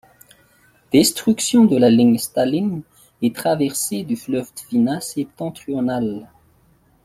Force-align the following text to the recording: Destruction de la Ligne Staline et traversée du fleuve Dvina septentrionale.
Destruction 0.91 1.65
de 1.65 1.77
la 1.77 1.91
Ligne 1.91 2.17
Staline 2.17 2.81
et 3.21 3.31
traversée 3.31 4.01
du 4.03 4.15
fleuve 4.15 4.51
Dvina 4.55 4.99
septentrionale. 4.99 6.27